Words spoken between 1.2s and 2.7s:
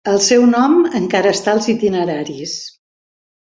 està als itineraris.